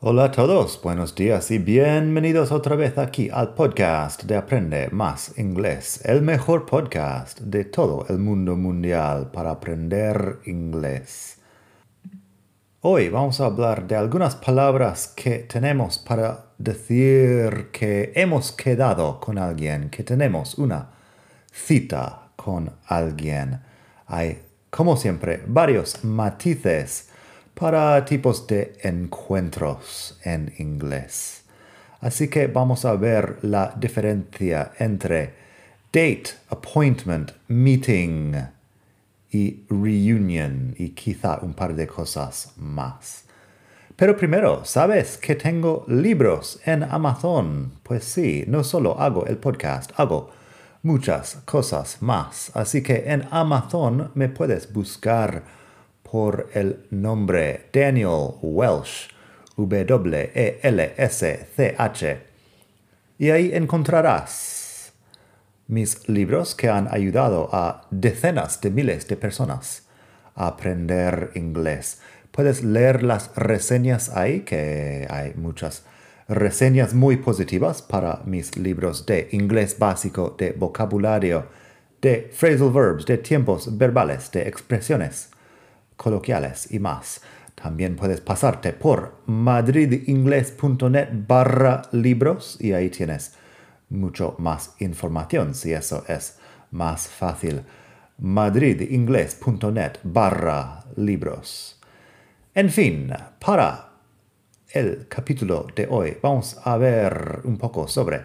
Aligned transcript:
Hola 0.00 0.26
a 0.26 0.30
todos, 0.30 0.80
buenos 0.80 1.16
días 1.16 1.50
y 1.50 1.58
bienvenidos 1.58 2.52
otra 2.52 2.76
vez 2.76 2.96
aquí 2.98 3.30
al 3.32 3.54
podcast 3.54 4.22
de 4.22 4.36
Aprende 4.36 4.90
Más 4.92 5.36
Inglés, 5.36 6.02
el 6.04 6.22
mejor 6.22 6.66
podcast 6.66 7.40
de 7.40 7.64
todo 7.64 8.06
el 8.08 8.18
mundo 8.18 8.54
mundial 8.54 9.32
para 9.32 9.50
aprender 9.50 10.38
inglés. 10.46 11.38
Hoy 12.80 13.08
vamos 13.08 13.40
a 13.40 13.46
hablar 13.46 13.88
de 13.88 13.96
algunas 13.96 14.36
palabras 14.36 15.08
que 15.16 15.40
tenemos 15.40 15.98
para 15.98 16.44
decir 16.58 17.70
que 17.72 18.12
hemos 18.14 18.52
quedado 18.52 19.18
con 19.18 19.36
alguien, 19.36 19.90
que 19.90 20.04
tenemos 20.04 20.58
una 20.58 20.90
cita 21.50 22.30
con 22.36 22.70
alguien. 22.86 23.62
Hay, 24.06 24.42
como 24.70 24.96
siempre, 24.96 25.42
varios 25.44 26.04
matices 26.04 27.08
para 27.58 28.04
tipos 28.04 28.46
de 28.46 28.78
encuentros 28.82 30.16
en 30.22 30.54
inglés. 30.58 31.42
Así 32.00 32.28
que 32.28 32.46
vamos 32.46 32.84
a 32.84 32.94
ver 32.94 33.38
la 33.42 33.74
diferencia 33.76 34.70
entre 34.78 35.34
date, 35.92 36.30
appointment, 36.50 37.32
meeting 37.48 38.34
y 39.32 39.64
reunion 39.68 40.72
y 40.78 40.90
quizá 40.90 41.40
un 41.42 41.54
par 41.54 41.74
de 41.74 41.88
cosas 41.88 42.52
más. 42.56 43.24
Pero 43.96 44.16
primero, 44.16 44.64
¿sabes 44.64 45.18
que 45.18 45.34
tengo 45.34 45.84
libros 45.88 46.60
en 46.64 46.84
Amazon? 46.84 47.72
Pues 47.82 48.04
sí, 48.04 48.44
no 48.46 48.62
solo 48.62 49.00
hago 49.00 49.26
el 49.26 49.38
podcast, 49.38 49.90
hago 49.96 50.30
muchas 50.84 51.38
cosas 51.44 52.00
más. 52.02 52.52
Así 52.54 52.84
que 52.84 53.02
en 53.08 53.26
Amazon 53.32 54.12
me 54.14 54.28
puedes 54.28 54.72
buscar 54.72 55.58
por 56.10 56.48
el 56.54 56.86
nombre 56.90 57.68
Daniel 57.72 58.34
Welsh, 58.42 59.08
W-E-L-S-C-H. 59.56 60.20
Y 63.18 63.30
ahí 63.30 63.50
encontrarás 63.52 64.92
mis 65.66 66.08
libros 66.08 66.54
que 66.54 66.68
han 66.68 66.88
ayudado 66.90 67.50
a 67.52 67.86
decenas 67.90 68.60
de 68.60 68.70
miles 68.70 69.08
de 69.08 69.16
personas 69.16 69.86
a 70.34 70.46
aprender 70.48 71.32
inglés. 71.34 72.00
Puedes 72.30 72.62
leer 72.62 73.02
las 73.02 73.34
reseñas 73.34 74.10
ahí, 74.16 74.40
que 74.40 75.06
hay 75.10 75.34
muchas 75.34 75.82
reseñas 76.28 76.94
muy 76.94 77.16
positivas 77.16 77.82
para 77.82 78.20
mis 78.24 78.56
libros 78.56 79.04
de 79.06 79.28
inglés 79.32 79.76
básico, 79.78 80.36
de 80.38 80.52
vocabulario, 80.52 81.46
de 82.00 82.30
phrasal 82.32 82.70
verbs, 82.70 83.04
de 83.06 83.18
tiempos 83.18 83.76
verbales, 83.76 84.30
de 84.30 84.46
expresiones 84.46 85.30
coloquiales 85.98 86.72
y 86.72 86.78
más. 86.78 87.20
También 87.54 87.96
puedes 87.96 88.22
pasarte 88.22 88.72
por 88.72 89.18
madridingles.net 89.26 91.08
barra 91.26 91.82
libros 91.92 92.56
y 92.60 92.72
ahí 92.72 92.88
tienes 92.88 93.34
mucho 93.90 94.36
más 94.38 94.74
información 94.78 95.54
si 95.54 95.72
eso 95.72 96.04
es 96.08 96.38
más 96.70 97.08
fácil. 97.08 97.62
madridingles.net 98.18 99.98
barra 100.04 100.84
libros. 100.96 101.78
En 102.54 102.70
fin, 102.70 103.12
para 103.38 103.90
el 104.70 105.06
capítulo 105.08 105.66
de 105.74 105.86
hoy 105.90 106.16
vamos 106.22 106.58
a 106.64 106.76
ver 106.76 107.40
un 107.44 107.56
poco 107.56 107.88
sobre 107.88 108.22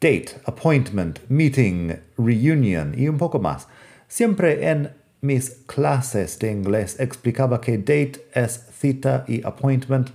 date, 0.00 0.28
appointment, 0.44 1.20
meeting, 1.28 1.92
reunion 2.18 2.94
y 2.96 3.08
un 3.08 3.18
poco 3.18 3.38
más. 3.38 3.66
Siempre 4.08 4.68
en 4.68 4.90
mis 5.26 5.50
clases 5.66 6.38
de 6.38 6.50
inglés 6.50 7.00
explicaba 7.00 7.60
que 7.60 7.78
date 7.78 8.26
es 8.32 8.66
cita 8.78 9.24
y 9.26 9.44
appointment 9.44 10.10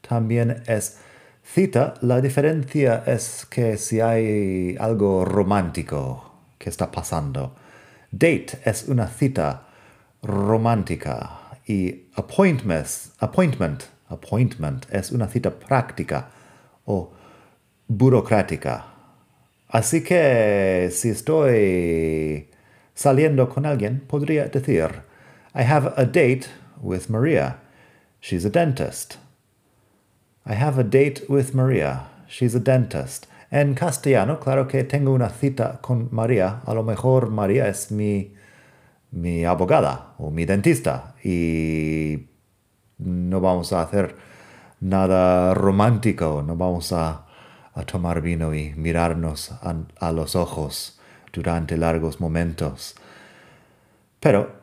también 0.00 0.62
es 0.66 0.98
cita. 1.42 1.94
La 2.00 2.20
diferencia 2.20 3.04
es 3.06 3.46
que 3.48 3.76
si 3.76 4.00
hay 4.00 4.76
algo 4.80 5.24
romántico 5.24 6.32
que 6.58 6.70
está 6.70 6.90
pasando. 6.90 7.54
Date 8.10 8.58
es 8.64 8.88
una 8.88 9.08
cita 9.08 9.66
romántica 10.22 11.58
y 11.66 12.06
appointment, 12.14 12.86
appointment, 13.18 13.84
appointment 14.08 14.86
es 14.90 15.12
una 15.12 15.28
cita 15.28 15.50
práctica 15.50 16.30
o 16.86 17.12
burocrática. 17.88 18.86
Así 19.68 20.02
que 20.02 20.88
si 20.92 21.10
estoy 21.10 22.48
Saliendo 22.96 23.50
con 23.50 23.66
alguien 23.66 24.00
podría 24.00 24.46
decir, 24.46 25.02
I 25.54 25.64
have 25.64 25.92
a 25.98 26.06
date 26.06 26.46
with 26.80 27.10
Maria. 27.10 27.58
She's 28.22 28.46
a 28.46 28.48
dentist. 28.48 29.18
I 30.46 30.54
have 30.54 30.80
a 30.80 30.82
date 30.82 31.22
with 31.28 31.52
Maria. 31.52 32.08
She's 32.26 32.54
a 32.54 32.58
dentist. 32.58 33.26
En 33.50 33.74
castellano, 33.74 34.40
claro 34.40 34.66
que 34.66 34.82
tengo 34.84 35.12
una 35.12 35.28
cita 35.28 35.78
con 35.82 36.08
María. 36.10 36.62
A 36.64 36.72
lo 36.72 36.82
mejor 36.82 37.28
María 37.30 37.68
es 37.68 37.92
mi, 37.92 38.32
mi 39.10 39.44
abogada 39.44 40.14
o 40.16 40.30
mi 40.30 40.46
dentista. 40.46 41.16
Y 41.22 42.30
no 42.96 43.42
vamos 43.42 43.74
a 43.74 43.82
hacer 43.82 44.16
nada 44.80 45.52
romántico. 45.52 46.42
No 46.42 46.56
vamos 46.56 46.94
a, 46.94 47.26
tomar 47.84 48.22
vino 48.22 48.54
y 48.54 48.72
mirarnos 48.74 49.52
a 50.00 50.12
los 50.12 50.34
ojos 50.34 50.96
durante 51.36 51.76
largos 51.76 52.20
momentos. 52.20 52.96
Pero 54.20 54.56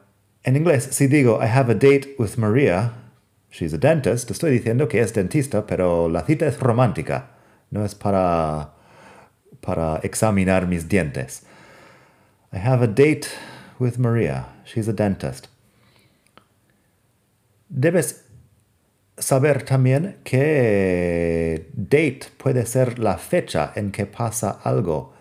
en 0.43 0.55
inglés, 0.55 0.89
si 0.91 1.07
digo 1.07 1.39
I 1.41 1.47
have 1.47 1.71
a 1.71 1.75
date 1.75 2.15
with 2.17 2.37
Maria, 2.37 2.91
she's 3.49 3.73
a 3.73 3.77
dentist, 3.77 4.29
estoy 4.31 4.51
diciendo 4.51 4.87
que 4.87 4.99
es 4.99 5.13
dentista, 5.13 5.65
pero 5.65 6.09
la 6.09 6.23
cita 6.23 6.47
es 6.47 6.59
romántica, 6.59 7.29
no 7.69 7.85
es 7.85 7.95
para, 7.95 8.73
para 9.61 9.99
examinar 10.03 10.67
mis 10.67 10.89
dientes. 10.89 11.43
I 12.51 12.57
have 12.57 12.83
a 12.83 12.87
date 12.87 13.27
with 13.79 13.97
Maria, 13.97 14.47
she's 14.65 14.87
a 14.87 14.93
dentist. 14.93 15.47
Debes 17.69 18.25
saber 19.17 19.63
también 19.63 20.17
que 20.23 21.69
date 21.73 22.21
puede 22.37 22.65
ser 22.65 22.99
la 22.99 23.17
fecha 23.17 23.71
en 23.75 23.91
que 23.91 24.05
pasa 24.05 24.59
algo 24.63 25.12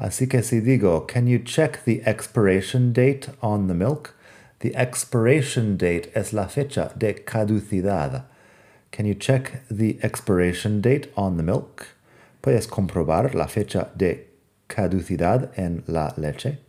Así 0.00 0.26
que 0.26 0.42
si 0.42 0.60
digo, 0.60 1.06
can 1.06 1.26
you 1.26 1.38
check 1.38 1.84
the 1.84 2.02
expiration 2.06 2.92
date 2.92 3.28
on 3.42 3.66
the 3.66 3.74
milk? 3.74 4.14
The 4.60 4.74
expiration 4.74 5.76
date 5.76 6.10
es 6.14 6.32
la 6.32 6.46
fecha 6.46 6.92
de 6.96 7.12
caducidad. 7.12 8.24
Can 8.92 9.04
you 9.04 9.14
check 9.14 9.62
the 9.70 9.98
expiration 10.02 10.80
date 10.80 11.12
on 11.16 11.36
the 11.36 11.42
milk? 11.42 11.88
¿Puedes 12.42 12.66
comprobar 12.66 13.34
la 13.34 13.46
fecha 13.46 13.90
de 13.94 14.26
caducidad 14.68 15.50
en 15.58 15.84
la 15.86 16.14
leche? 16.16 16.60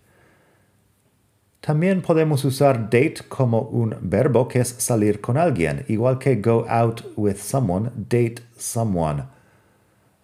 También 1.61 2.01
podemos 2.01 2.43
usar 2.43 2.89
date 2.89 3.21
como 3.29 3.61
un 3.61 3.95
verbo 4.01 4.49
que 4.49 4.59
es 4.59 4.75
salir 4.79 5.21
con 5.21 5.37
alguien, 5.37 5.85
igual 5.87 6.19
que 6.19 6.35
go 6.35 6.65
out 6.67 7.01
with 7.15 7.37
someone, 7.37 7.91
date 7.95 8.41
someone. 8.57 9.23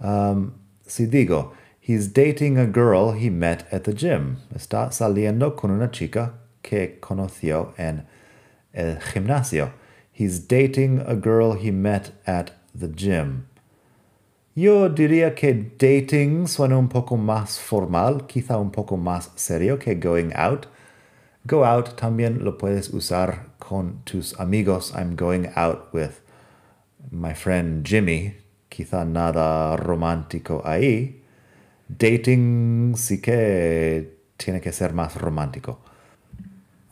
Um, 0.02 0.54
si 0.86 1.06
digo, 1.06 1.54
He's 1.88 2.10
dating 2.10 2.58
a 2.58 2.66
girl 2.66 3.14
he 3.14 3.30
met 3.30 3.66
at 3.72 3.86
the 3.86 3.94
gym. 3.94 4.40
Está 4.54 4.92
saliendo 4.92 5.56
con 5.56 5.72
una 5.72 5.90
chica 5.90 6.34
que 6.62 7.00
conoció 7.00 7.74
en 7.78 8.06
el 8.74 8.98
gimnasio. 8.98 9.72
He's 10.12 10.38
dating 10.38 11.00
a 11.08 11.16
girl 11.16 11.54
he 11.54 11.72
met 11.72 12.12
at 12.26 12.52
the 12.76 12.90
gym. 12.90 13.46
Yo 14.54 14.90
diría 14.90 15.34
que 15.34 15.54
dating 15.54 16.48
suena 16.48 16.78
un 16.78 16.90
poco 16.90 17.16
más 17.16 17.58
formal, 17.58 18.28
quizá 18.28 18.60
un 18.60 18.72
poco 18.72 18.98
más 18.98 19.32
serio 19.38 19.80
que 19.80 19.96
going 19.96 20.34
out. 20.36 20.68
Go 21.46 21.64
out 21.64 21.96
también 21.96 22.44
lo 22.44 22.58
puedes 22.58 22.90
usar 22.90 23.52
con 23.60 24.02
tus 24.04 24.38
amigos. 24.38 24.92
I'm 24.94 25.16
going 25.16 25.54
out 25.56 25.94
with 25.94 26.20
my 27.12 27.34
friend 27.34 27.86
Jimmy. 27.86 28.36
Quizá 28.70 29.06
nada 29.06 29.78
romántico 29.78 30.62
ahí 30.66 31.24
dating 31.88 32.96
sí 32.96 33.22
que 33.22 34.18
tiene 34.38 34.62
que 34.62 34.72
ser 34.72 34.94
más 34.94 35.16
romántico. 35.16 35.80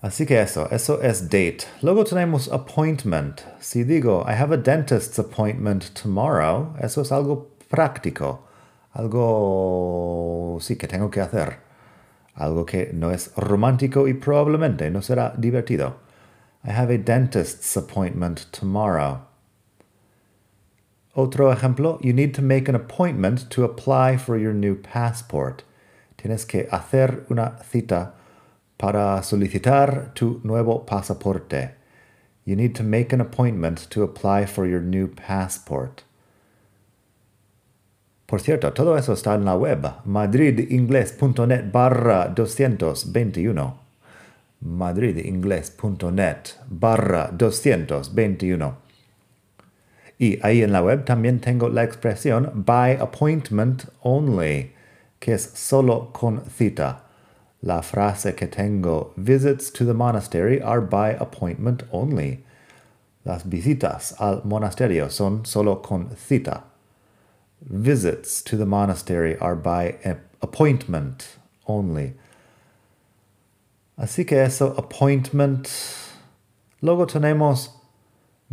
Así 0.01 0.25
que 0.25 0.41
eso, 0.41 0.69
eso 0.71 1.01
es 1.01 1.23
date. 1.23 1.65
Luego 1.81 2.03
tenemos 2.03 2.51
appointment. 2.51 3.41
Si 3.59 3.83
digo, 3.83 4.25
I 4.27 4.33
have 4.33 4.53
a 4.53 4.57
dentist's 4.57 5.17
appointment 5.17 5.93
tomorrow, 5.93 6.75
eso 6.79 7.01
es 7.01 7.11
algo 7.11 7.49
práctico. 7.69 8.47
Algo, 8.93 10.59
sí, 10.61 10.75
que 10.75 10.87
tengo 10.87 11.09
que 11.09 11.21
hacer. 11.21 11.65
algo 12.35 12.65
que 12.65 12.91
no 12.93 13.11
es 13.11 13.31
romántico 13.35 14.07
y 14.07 14.13
probablemente 14.13 14.89
no 14.91 15.01
será 15.01 15.33
divertido. 15.37 15.97
I 16.63 16.71
have 16.71 16.93
a 16.93 16.97
dentist's 16.97 17.77
appointment 17.77 18.51
tomorrow. 18.51 19.21
Otro 21.15 21.49
ejemplo, 21.49 21.97
you 22.01 22.11
need 22.11 22.33
to 22.33 22.41
make 22.41 22.67
an 22.67 22.75
appointment 22.75 23.49
to 23.49 23.63
apply 23.63 24.17
for 24.17 24.37
your 24.37 24.53
new 24.53 24.75
passport. 24.75 25.63
Tienes 26.17 26.45
que 26.45 26.67
hacer 26.71 27.25
una 27.29 27.57
cita 27.63 28.13
para 28.77 29.23
solicitar 29.23 30.13
tu 30.13 30.41
nuevo 30.43 30.85
pasaporte. 30.85 31.75
You 32.43 32.57
need 32.57 32.75
to 32.75 32.83
make 32.83 33.13
an 33.13 33.21
appointment 33.21 33.89
to 33.91 34.03
apply 34.03 34.45
for 34.45 34.67
your 34.67 34.81
new 34.81 35.07
passport. 35.07 36.03
Por 38.27 38.39
cierto, 38.39 38.73
todo 38.73 38.95
eso 38.97 39.13
está 39.13 39.35
en 39.35 39.45
la 39.45 39.55
web, 39.55 39.87
madridingles.net 40.03 41.71
barra 41.71 42.33
221. 42.35 43.79
madridingles.net 44.61 46.57
barra 46.69 47.31
221. 47.31 48.84
Y 50.17 50.39
ahí 50.43 50.61
en 50.61 50.71
la 50.71 50.81
web 50.81 51.05
también 51.05 51.39
tengo 51.39 51.69
la 51.69 51.83
expresión 51.83 52.63
by 52.65 52.97
appointment 52.99 53.85
only, 54.01 54.73
que 55.19 55.33
es 55.33 55.51
solo 55.53 56.11
con 56.13 56.41
cita. 56.49 57.01
La 57.61 57.81
frase 57.81 58.35
que 58.35 58.47
tengo, 58.47 59.13
visits 59.17 59.71
to 59.71 59.85
the 59.85 59.93
monastery 59.93 60.61
are 60.61 60.81
by 60.81 61.17
appointment 61.19 61.83
only. 61.91 62.43
Las 63.25 63.43
visitas 63.43 64.13
al 64.19 64.43
monasterio 64.43 65.09
son 65.09 65.45
solo 65.45 65.77
con 65.77 66.15
cita. 66.15 66.63
Visits 67.61 68.43
to 68.43 68.55
the 68.55 68.65
monastery 68.65 69.35
are 69.39 69.55
by 69.55 69.95
appointment 70.41 71.37
only. 71.67 72.13
Así 73.97 74.27
que 74.27 74.43
eso, 74.43 74.75
appointment. 74.77 75.67
Luego 76.81 77.07
tenemos 77.07 77.69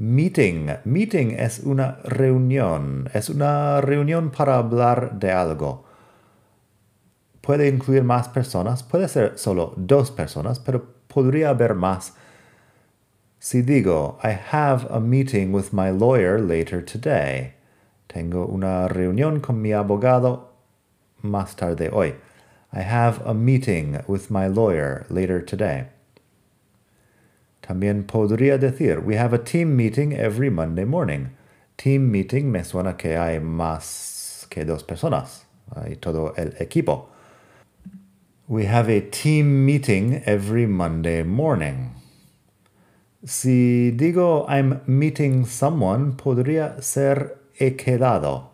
meeting. 0.02 0.68
Meeting 0.84 1.30
es 1.38 1.60
una 1.60 1.98
reunión. 2.02 3.08
Es 3.14 3.30
una 3.30 3.80
reunión 3.80 4.30
para 4.30 4.56
hablar 4.56 5.12
de 5.20 5.30
algo. 5.30 5.84
Puede 7.40 7.68
incluir 7.68 8.02
más 8.02 8.28
personas. 8.28 8.82
Puede 8.82 9.06
ser 9.06 9.38
solo 9.38 9.74
dos 9.76 10.10
personas, 10.10 10.58
pero 10.58 10.84
podría 11.06 11.50
haber 11.50 11.74
más. 11.74 12.14
Si 13.38 13.62
digo, 13.62 14.18
I 14.24 14.36
have 14.50 14.88
a 14.90 14.98
meeting 14.98 15.52
with 15.52 15.72
my 15.72 15.90
lawyer 15.90 16.40
later 16.40 16.84
today. 16.84 17.54
Tengo 18.08 18.46
una 18.46 18.88
reunión 18.88 19.40
con 19.40 19.62
mi 19.62 19.72
abogado 19.72 20.50
más 21.22 21.54
tarde 21.54 21.90
hoy. 21.92 22.16
I 22.72 22.80
have 22.80 23.20
a 23.24 23.34
meeting 23.34 23.98
with 24.08 24.30
my 24.30 24.48
lawyer 24.48 25.06
later 25.08 25.44
today. 25.44 25.86
También 27.66 28.04
podría 28.04 28.58
decir, 28.58 28.98
we 28.98 29.16
have 29.16 29.32
a 29.32 29.38
team 29.38 29.76
meeting 29.76 30.12
every 30.12 30.50
Monday 30.50 30.84
morning. 30.84 31.28
Team 31.76 32.10
meeting 32.10 32.50
me 32.50 32.64
suena 32.64 32.96
que 32.96 33.16
hay 33.16 33.38
más 33.38 34.46
que 34.50 34.64
dos 34.64 34.82
personas. 34.82 35.44
Hay 35.76 35.94
todo 35.96 36.34
el 36.36 36.54
equipo. 36.58 37.08
We 38.48 38.66
have 38.66 38.88
a 38.88 39.00
team 39.00 39.64
meeting 39.64 40.22
every 40.26 40.66
Monday 40.66 41.22
morning. 41.22 41.94
Si 43.24 43.92
digo 43.92 44.44
I'm 44.48 44.80
meeting 44.86 45.46
someone, 45.46 46.16
podría 46.16 46.82
ser 46.82 47.38
he 47.60 47.76
quedado 47.76 48.50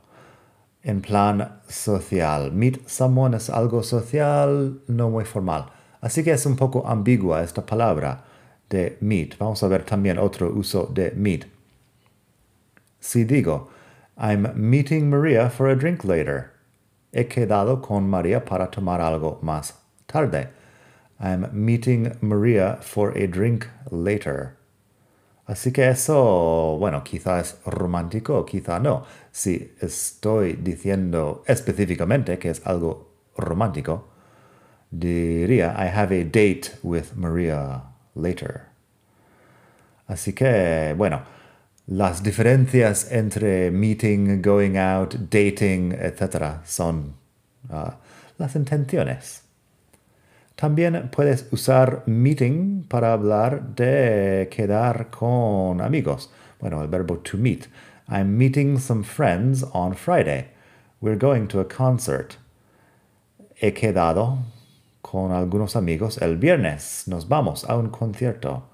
en 0.84 1.00
plan 1.00 1.60
social. 1.66 2.52
Meet 2.52 2.86
someone 2.86 3.34
es 3.34 3.48
algo 3.48 3.82
social, 3.82 4.82
no 4.86 5.08
muy 5.08 5.24
formal. 5.24 5.70
Así 6.02 6.22
que 6.22 6.32
es 6.32 6.44
un 6.44 6.56
poco 6.56 6.86
ambigua 6.86 7.42
esta 7.42 7.64
palabra 7.64 8.27
de 8.68 8.96
meet. 9.00 9.36
Vamos 9.38 9.62
a 9.62 9.68
ver 9.68 9.84
también 9.84 10.18
otro 10.18 10.50
uso 10.50 10.86
de 10.86 11.12
meet. 11.12 11.46
Si 13.00 13.24
digo, 13.24 13.70
I'm 14.16 14.52
meeting 14.56 15.08
Maria 15.08 15.48
for 15.48 15.68
a 15.68 15.76
drink 15.76 16.04
later. 16.04 16.52
He 17.12 17.26
quedado 17.26 17.80
con 17.80 18.08
María 18.08 18.44
para 18.44 18.70
tomar 18.70 19.00
algo 19.00 19.38
más 19.42 19.74
tarde. 20.06 20.48
I'm 21.20 21.48
meeting 21.52 22.12
Maria 22.20 22.78
for 22.80 23.16
a 23.16 23.26
drink 23.26 23.66
later. 23.90 24.56
Así 25.46 25.72
que 25.72 25.88
eso, 25.88 26.76
bueno, 26.78 27.02
quizá 27.02 27.40
es 27.40 27.58
romántico, 27.64 28.44
quizá 28.44 28.78
no. 28.78 29.04
Si 29.32 29.72
estoy 29.80 30.54
diciendo 30.54 31.42
específicamente 31.46 32.38
que 32.38 32.50
es 32.50 32.66
algo 32.66 33.08
romántico, 33.36 34.08
diría 34.90 35.74
I 35.78 35.88
have 35.88 36.12
a 36.12 36.24
date 36.24 36.72
with 36.82 37.14
Maria 37.14 37.82
later. 38.18 38.62
Así 40.06 40.32
que, 40.32 40.94
bueno, 40.96 41.22
las 41.86 42.22
diferencias 42.22 43.10
entre 43.10 43.70
meeting, 43.70 44.42
going 44.42 44.76
out, 44.76 45.14
dating, 45.30 45.92
etc. 45.92 46.64
son 46.64 47.14
uh, 47.70 47.92
las 48.38 48.56
intenciones. 48.56 49.42
También 50.54 51.10
puedes 51.10 51.46
usar 51.52 52.02
meeting 52.06 52.82
para 52.88 53.12
hablar 53.12 53.74
de 53.76 54.48
quedar 54.50 55.08
con 55.10 55.80
amigos. 55.80 56.30
Bueno, 56.60 56.82
el 56.82 56.88
verbo 56.88 57.18
to 57.18 57.38
meet. 57.38 57.68
I'm 58.08 58.36
meeting 58.36 58.78
some 58.78 59.04
friends 59.04 59.62
on 59.72 59.94
Friday. 59.94 60.48
We're 61.00 61.18
going 61.18 61.46
to 61.48 61.60
a 61.60 61.64
concert. 61.64 62.38
He 63.54 63.72
quedado 63.72 64.38
con 65.10 65.32
algunos 65.32 65.74
amigos 65.74 66.18
el 66.18 66.36
viernes. 66.36 67.04
Nos 67.06 67.28
vamos 67.28 67.64
a 67.64 67.76
un 67.76 67.88
concierto. 67.88 68.64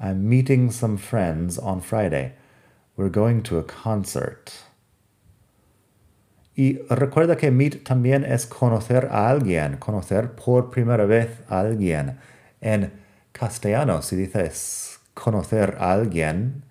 I'm 0.00 0.26
meeting 0.26 0.70
some 0.70 0.96
friends 0.96 1.58
on 1.58 1.82
Friday. 1.82 2.32
We're 2.96 3.10
going 3.10 3.42
to 3.42 3.58
a 3.58 3.64
concert. 3.64 4.50
Y 6.56 6.78
recuerda 6.88 7.36
que 7.36 7.50
meet 7.50 7.84
también 7.84 8.24
es 8.24 8.46
conocer 8.46 9.08
a 9.10 9.28
alguien, 9.28 9.76
conocer 9.76 10.34
por 10.34 10.70
primera 10.70 11.04
vez 11.06 11.28
a 11.50 11.60
alguien. 11.60 12.18
En 12.62 12.90
castellano, 13.32 14.00
si 14.00 14.16
dices 14.16 15.00
conocer 15.12 15.76
a 15.78 15.92
alguien, 15.92 16.64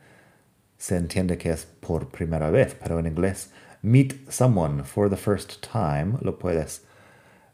se 0.77 0.97
entiende 0.97 1.37
que 1.37 1.51
es 1.51 1.65
por 1.65 2.09
primera 2.09 2.49
vez, 2.49 2.75
pero 2.81 2.97
en 2.97 3.05
inglés, 3.05 3.51
meet 3.83 4.31
someone 4.31 4.83
for 4.83 5.07
the 5.07 5.17
first 5.17 5.61
time, 5.61 6.17
lo 6.21 6.39
puedes 6.39 6.81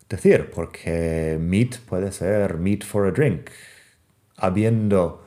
decir, 0.10 0.52
porque 0.52 1.38
meet 1.40 1.80
puede 1.88 2.12
ser 2.12 2.58
meet 2.58 2.84
for 2.84 3.08
a 3.08 3.12
drink, 3.12 3.50
habiendo 4.38 5.24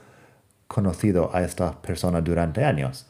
conocido 0.69 1.31
a 1.35 1.43
esta 1.43 1.81
persona 1.83 2.21
durante 2.21 2.65
años. 2.65 3.07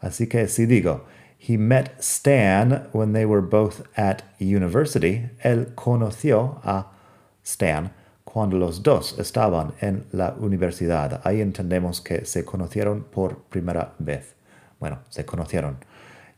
Así 0.00 0.28
que 0.28 0.48
si 0.48 0.66
digo, 0.66 1.04
He 1.38 1.56
met 1.56 1.94
Stan 2.00 2.88
when 2.92 3.12
they 3.12 3.24
were 3.24 3.40
both 3.40 3.86
at 3.96 4.22
university. 4.40 5.30
Él 5.44 5.72
conoció 5.76 6.60
a 6.64 6.86
Stan 7.44 7.92
cuando 8.24 8.58
los 8.58 8.82
dos 8.82 9.16
estaban 9.18 9.72
en 9.80 10.04
la 10.12 10.34
universidad. 10.38 11.20
Ahí 11.24 11.40
entendemos 11.40 12.00
que 12.00 12.24
se 12.26 12.44
conocieron 12.44 13.04
por 13.04 13.44
primera 13.44 13.94
vez. 13.98 14.34
Bueno, 14.80 14.98
se 15.10 15.24
conocieron. 15.24 15.78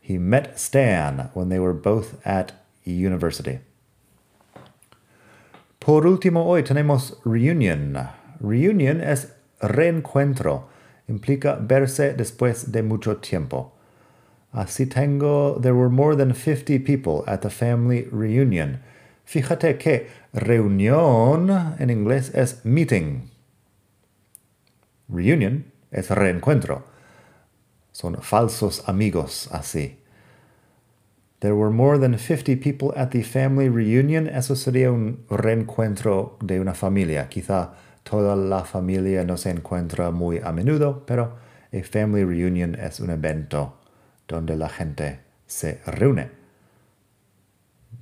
He 0.01 0.19
met 0.19 0.55
Stan 0.55 1.31
when 1.33 1.49
they 1.49 1.59
were 1.59 1.73
both 1.73 2.25
at 2.25 2.53
university. 2.85 3.59
Por 5.83 6.05
último, 6.05 6.45
hoy 6.45 6.61
tenemos 6.61 7.17
reunion. 7.25 7.97
Reunion 8.39 9.01
es 9.01 9.33
reencuentro. 9.59 10.69
Implica 11.07 11.55
verse 11.55 12.13
después 12.13 12.71
de 12.71 12.83
mucho 12.83 13.17
tiempo. 13.17 13.73
Así 14.51 14.85
tengo, 14.85 15.59
there 15.59 15.73
were 15.73 15.89
more 15.89 16.15
than 16.15 16.35
50 16.35 16.85
people 16.85 17.23
at 17.25 17.41
the 17.41 17.49
family 17.49 18.07
reunion. 18.11 18.79
Fíjate 19.25 19.79
que 19.79 20.07
reunión 20.33 21.49
en 21.79 21.89
inglés 21.89 22.31
es 22.35 22.63
meeting. 22.63 23.31
Reunion 25.09 25.65
es 25.89 26.11
reencuentro. 26.11 26.83
Son 27.91 28.21
falsos 28.21 28.87
amigos 28.87 29.49
así. 29.51 30.00
There 31.41 31.55
were 31.55 31.71
more 31.71 31.97
than 31.97 32.15
50 32.17 32.55
people 32.57 32.93
at 32.95 33.09
the 33.09 33.23
family 33.23 33.67
reunion. 33.67 34.27
Eso 34.27 34.53
sería 34.53 34.91
un 34.91 35.25
reencuentro 35.27 36.37
de 36.39 36.59
una 36.59 36.75
familia. 36.75 37.29
Quizá 37.29 37.71
toda 38.03 38.35
la 38.35 38.63
familia 38.63 39.23
no 39.25 39.37
se 39.37 39.49
encuentra 39.49 40.11
muy 40.11 40.37
a 40.37 40.51
menudo, 40.51 41.03
pero 41.07 41.33
a 41.73 41.81
family 41.81 42.23
reunion 42.23 42.75
es 42.75 42.99
un 42.99 43.09
evento 43.09 43.73
donde 44.27 44.55
la 44.55 44.69
gente 44.69 45.19
se 45.47 45.79
reúne, 45.87 46.29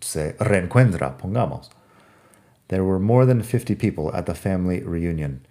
se 0.02 0.34
reencuentra, 0.34 1.18
pongamos. 1.18 1.70
There 2.68 2.84
were 2.84 3.00
more 3.00 3.26
than 3.26 3.42
50 3.42 3.76
people 3.76 4.14
at 4.14 4.26
the 4.26 4.36
family 4.36 4.82
reunion. 4.82 5.46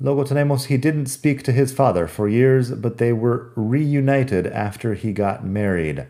Luego 0.00 0.24
tenemos, 0.24 0.66
he 0.66 0.76
didn't 0.76 1.06
speak 1.06 1.42
to 1.44 1.52
his 1.52 1.72
father 1.72 2.06
for 2.06 2.28
years, 2.28 2.70
but 2.70 2.98
they 2.98 3.12
were 3.12 3.52
reunited 3.56 4.46
after 4.46 4.92
he 4.94 5.12
got 5.12 5.44
married. 5.44 6.06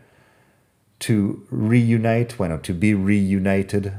To 0.99 1.45
reunite, 1.49 2.35
bueno, 2.37 2.59
to 2.59 2.73
be 2.73 2.93
reunited, 2.93 3.93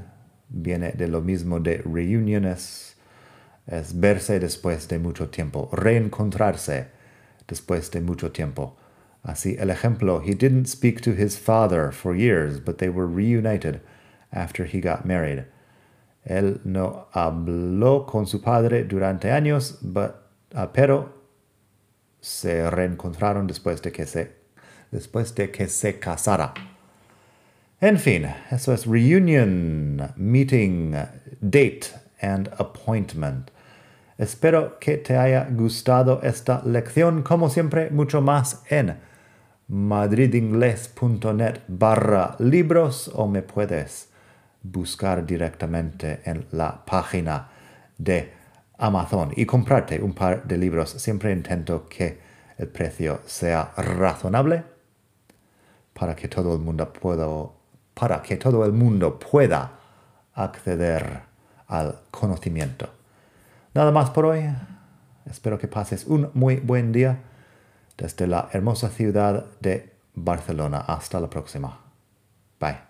viene 0.50 0.92
de 0.96 1.06
lo 1.06 1.22
mismo 1.22 1.58
de 1.58 1.78
reuniones, 1.78 2.94
es 3.66 3.92
verse 3.92 4.38
después 4.38 4.86
de 4.88 4.98
mucho 4.98 5.28
tiempo, 5.28 5.70
reencontrarse 5.72 6.88
después 7.48 7.90
de 7.90 8.00
mucho 8.00 8.30
tiempo. 8.30 8.76
Así 9.24 9.56
el 9.58 9.70
ejemplo, 9.70 10.20
he 10.20 10.34
didn't 10.34 10.66
speak 10.66 11.00
to 11.00 11.12
his 11.12 11.38
father 11.38 11.92
for 11.92 12.14
years, 12.14 12.58
but 12.58 12.78
they 12.78 12.88
were 12.88 13.06
reunited 13.06 13.80
after 14.32 14.64
he 14.64 14.80
got 14.80 15.04
married. 15.04 15.46
Él 16.24 16.60
no 16.64 17.06
habló 17.14 18.06
con 18.06 18.26
su 18.26 18.40
padre 18.40 18.84
durante 18.84 19.30
años, 19.30 19.78
but, 19.82 20.16
uh, 20.54 20.66
pero 20.66 21.14
se 22.20 22.68
reencontraron 22.70 23.46
después 23.46 23.80
de 23.80 23.90
que 23.90 24.04
se, 24.04 24.32
después 24.92 25.34
de 25.34 25.50
que 25.50 25.66
se 25.66 25.98
casara. 25.98 26.52
En 27.82 27.98
fin, 27.98 28.26
eso 28.50 28.74
es 28.74 28.84
reunion, 28.84 30.12
meeting, 30.16 30.92
date 31.40 31.86
and 32.20 32.50
appointment. 32.58 33.50
Espero 34.18 34.78
que 34.78 34.98
te 34.98 35.16
haya 35.16 35.48
gustado 35.50 36.20
esta 36.22 36.60
lección, 36.66 37.22
como 37.22 37.48
siempre, 37.48 37.88
mucho 37.88 38.20
más 38.20 38.62
en 38.68 38.98
madridingles.net 39.68 41.60
barra 41.68 42.36
libros 42.38 43.10
o 43.14 43.26
me 43.26 43.40
puedes 43.40 44.10
buscar 44.62 45.24
directamente 45.24 46.20
en 46.24 46.44
la 46.50 46.84
página 46.84 47.48
de 47.96 48.30
Amazon 48.76 49.32
y 49.34 49.46
comprarte 49.46 50.02
un 50.02 50.12
par 50.12 50.44
de 50.44 50.58
libros. 50.58 50.90
Siempre 50.90 51.32
intento 51.32 51.88
que 51.88 52.18
el 52.58 52.68
precio 52.68 53.22
sea 53.24 53.72
razonable 53.76 54.64
para 55.94 56.14
que 56.14 56.28
todo 56.28 56.54
el 56.54 56.60
mundo 56.60 56.92
pueda, 56.92 57.26
para 57.94 58.22
que 58.22 58.36
todo 58.36 58.64
el 58.64 58.72
mundo 58.72 59.18
pueda 59.18 59.72
acceder 60.34 61.22
al 61.68 62.00
conocimiento. 62.10 62.88
Nada 63.74 63.90
más 63.92 64.10
por 64.10 64.26
hoy. 64.26 64.44
Espero 65.26 65.58
que 65.58 65.68
pases 65.68 66.06
un 66.06 66.30
muy 66.34 66.56
buen 66.56 66.92
día 66.92 67.20
desde 67.96 68.26
la 68.26 68.48
hermosa 68.52 68.88
ciudad 68.88 69.46
de 69.60 69.94
Barcelona. 70.14 70.78
Hasta 70.78 71.20
la 71.20 71.30
próxima. 71.30 71.78
Bye. 72.58 72.89